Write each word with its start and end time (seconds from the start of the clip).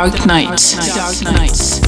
Darknight. 0.00 0.78
Dark 0.96 1.20
Knight. 1.20 1.79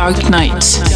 Darknight. 0.00 0.89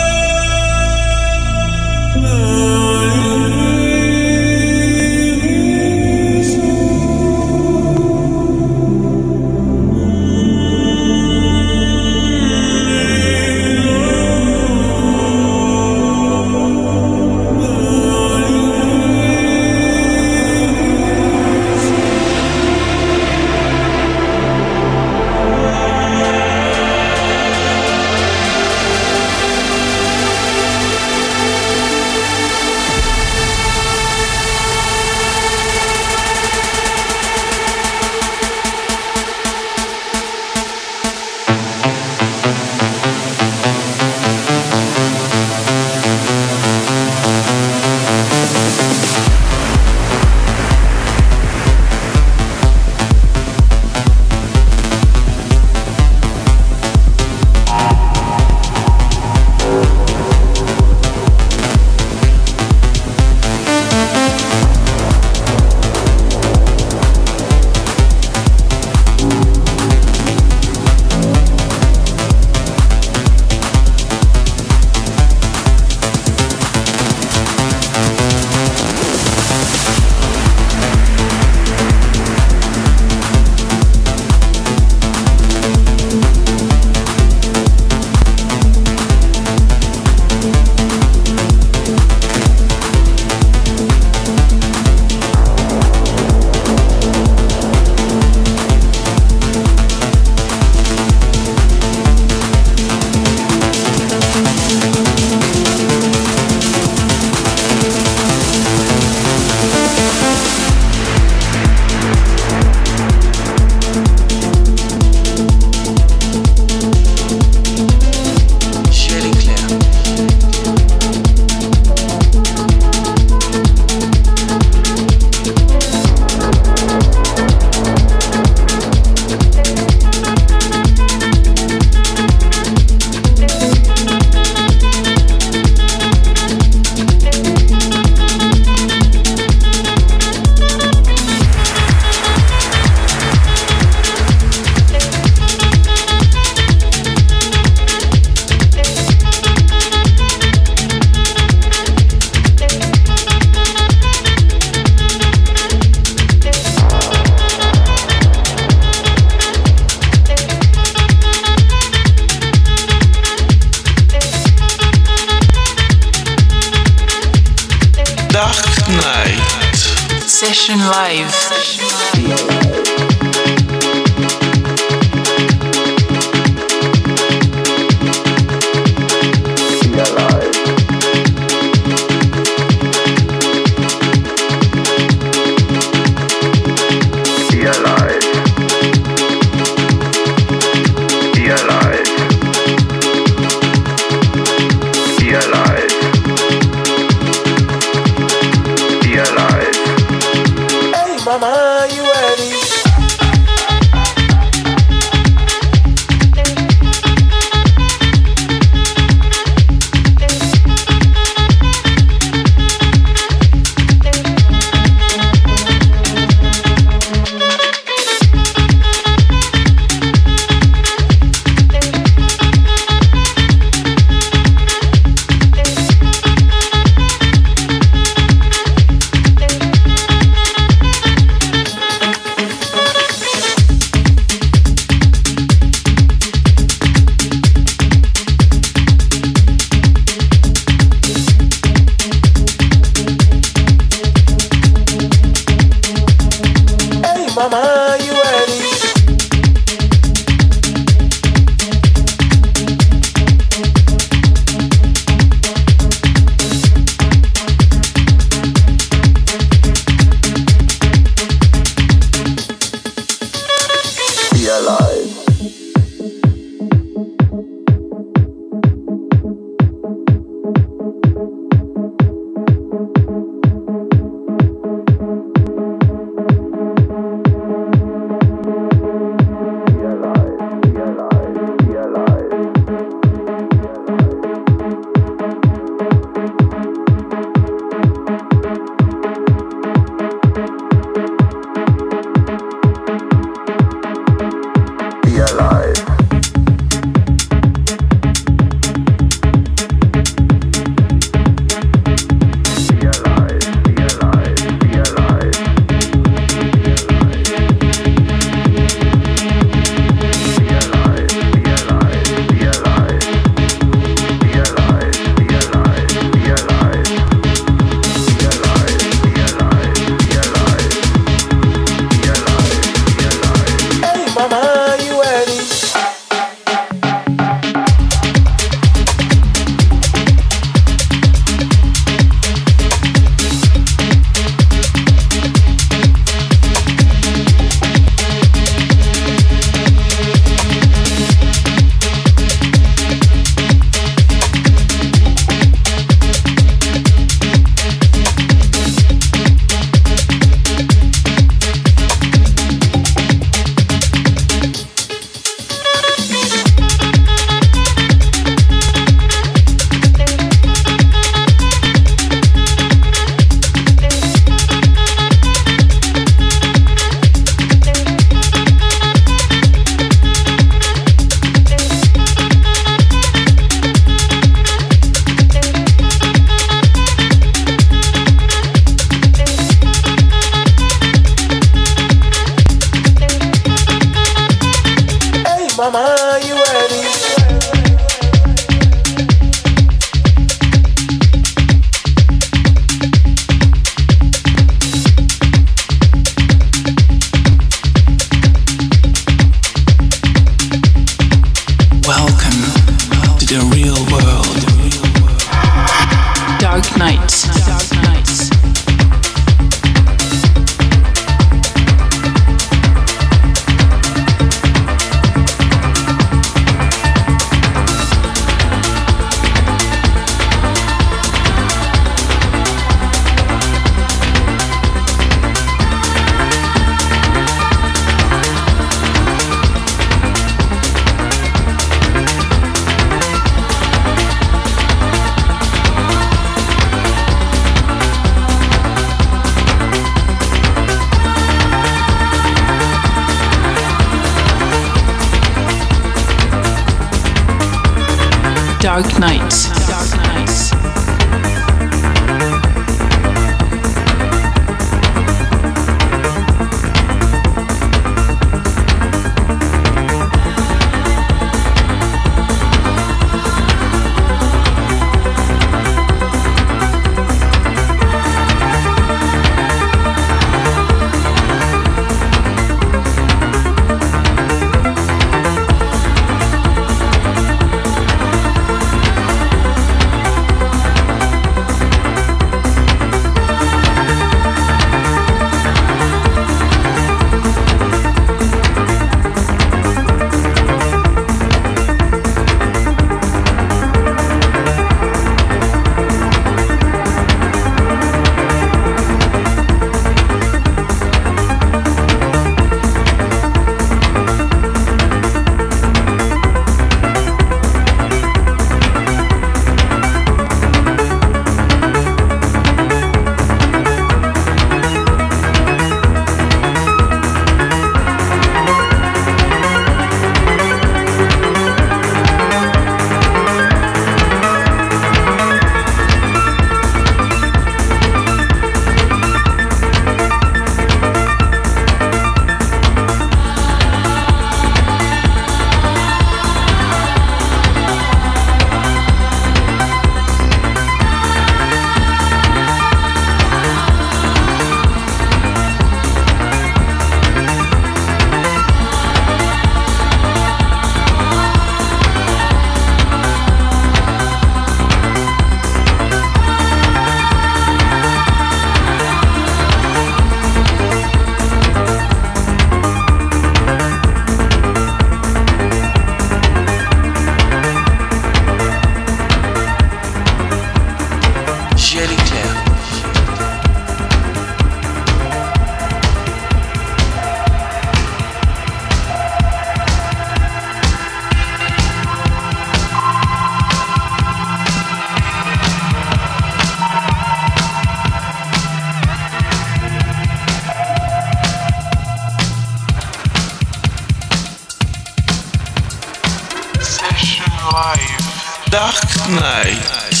Darknight. 598.51 600.00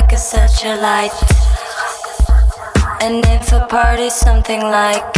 like 0.00 0.12
a 0.12 0.18
light. 0.76 1.16
And 3.00 3.24
if 3.34 3.50
a 3.50 3.66
party, 3.66 4.10
something 4.10 4.60
like. 4.60 5.16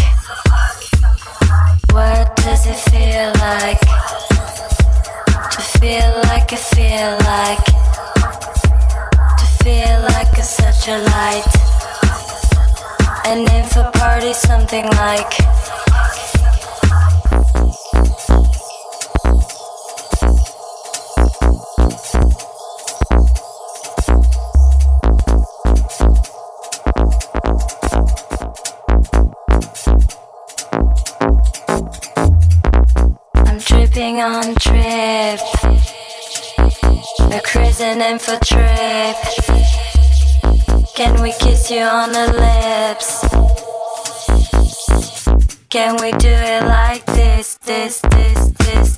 What 1.91 2.27
does 2.37 2.65
it 2.73 2.81
feel 2.91 3.31
like? 3.49 3.81
To 5.55 5.61
feel 5.81 6.11
like 6.31 6.53
you 6.53 6.63
feel 6.75 7.11
like. 7.35 7.65
To 9.41 9.47
feel 9.65 9.99
like 10.15 10.39
a 10.39 10.47
light. 11.17 11.51
And 13.27 13.49
if 13.59 13.77
a 13.77 13.91
party, 13.99 14.33
something 14.33 14.87
like. 15.03 15.58
going 34.09 34.23
on 34.23 34.51
a 34.51 34.55
trip. 34.55 35.41
We're 37.29 37.41
cruising 37.43 38.01
in 38.01 38.19
for 38.19 38.39
trip. 38.43 39.17
Can 40.95 41.23
we 41.23 41.33
kiss 41.41 41.71
you 41.71 41.83
on 41.83 42.13
the 42.13 42.27
lips? 42.33 43.21
Can 45.69 45.97
we 46.01 46.13
do 46.13 46.29
it 46.29 46.65
like 46.65 47.05
this, 47.07 47.59
this, 47.59 48.01
this, 48.01 48.51
this? 48.59 48.98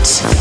out. 0.00 0.39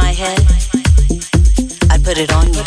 my 0.00 0.12
head, 0.12 0.40
I 1.90 1.98
put 1.98 2.16
it 2.16 2.32
on 2.32 2.52
you. 2.54 2.64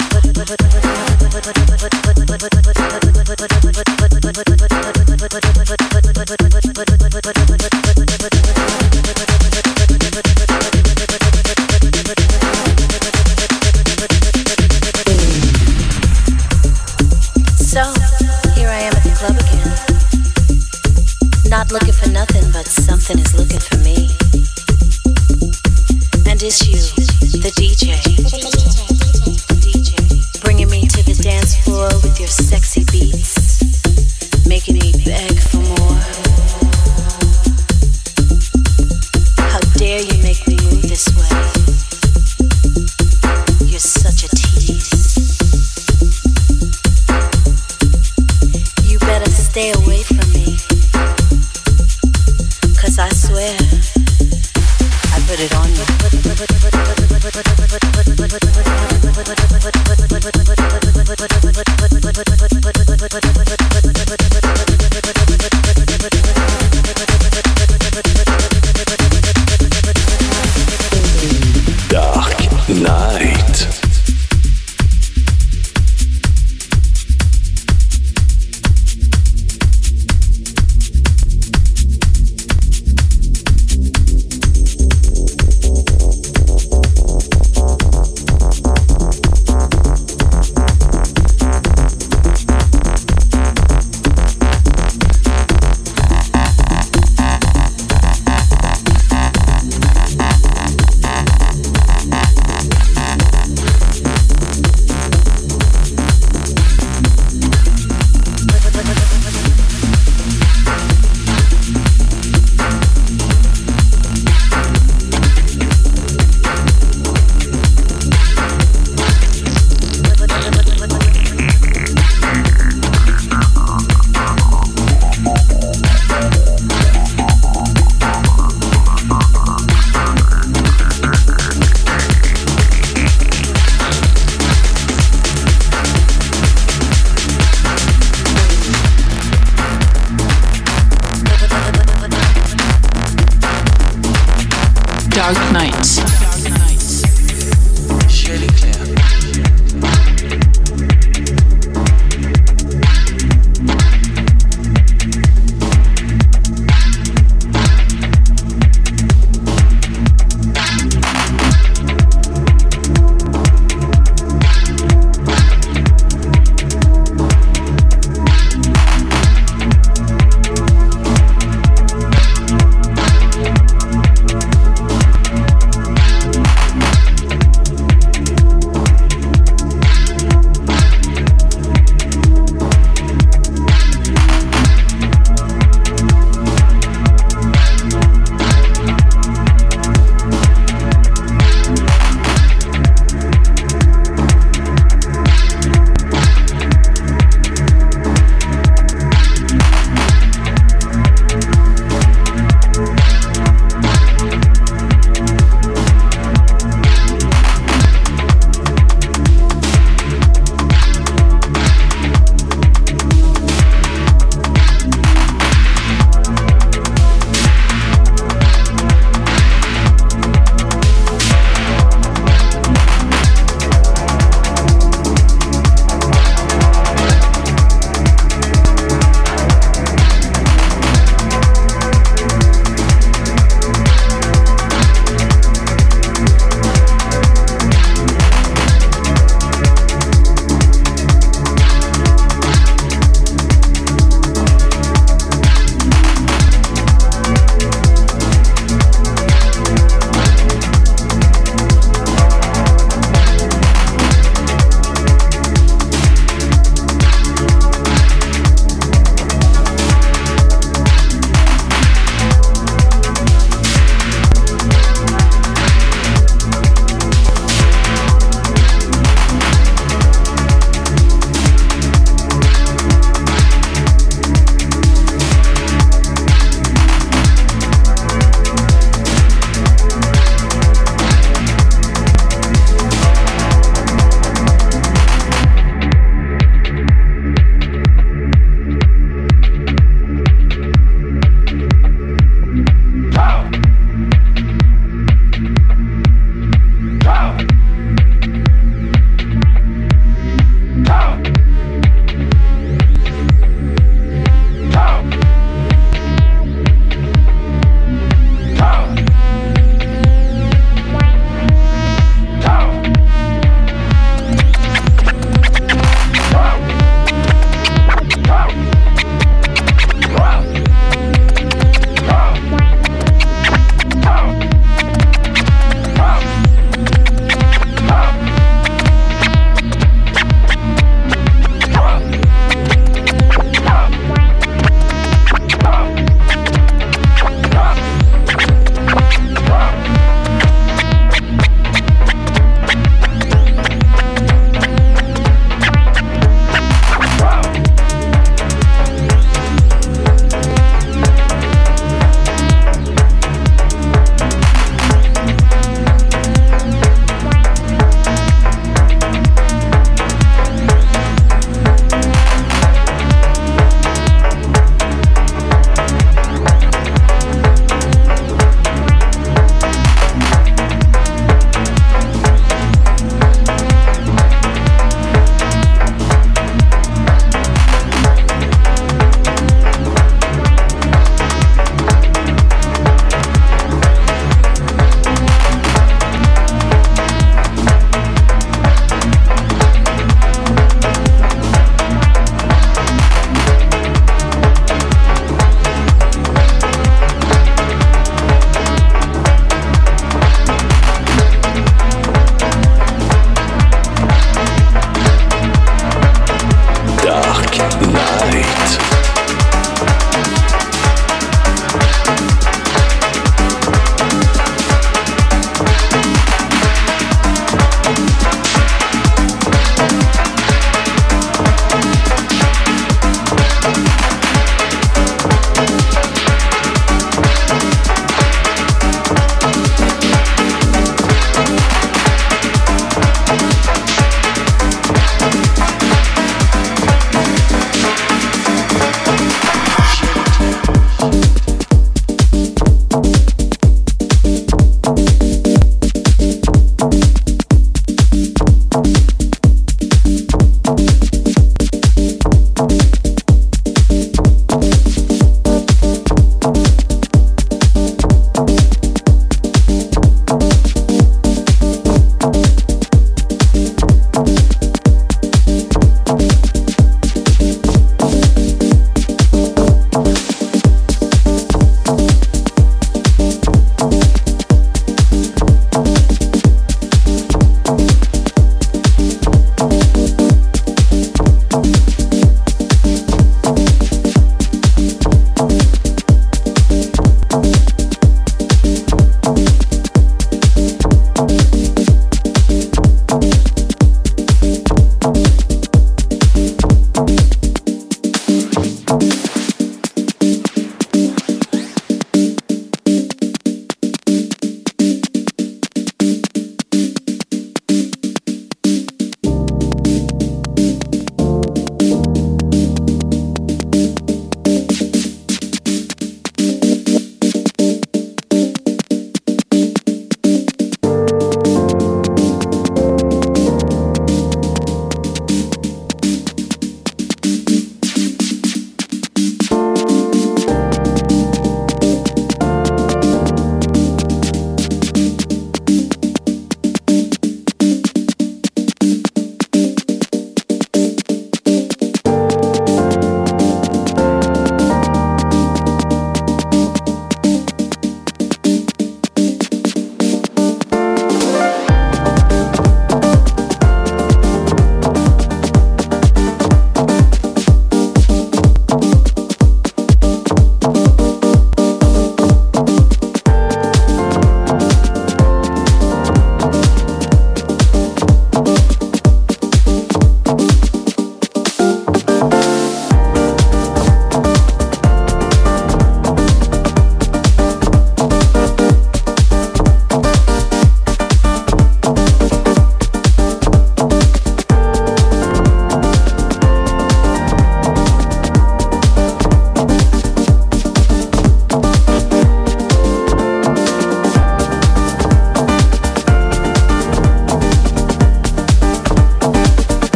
So, 17.74 17.82
here 18.54 18.70
I 18.70 18.82
am 18.86 18.94
at 18.94 19.04
the 19.04 19.14
club 19.18 19.38
again. 19.42 19.72
Not 21.50 21.72
looking 21.72 21.94
for 21.94 22.10
nothing, 22.10 22.52
but 22.52 22.68
something 22.68 23.18
is 23.18 23.34
looking 23.34 23.60
for 23.60 23.78
me 23.78 24.53
the 26.44 27.52
dj 27.56 27.96
bringing 30.42 30.70
me 30.70 30.86
to 30.86 31.02
the 31.04 31.14
dance 31.24 31.56
floor 31.64 31.88
with 32.04 32.20
your 32.20 32.28
sexy 32.28 32.84
beats, 32.92 33.64
making 34.46 34.76
me. 34.76 34.84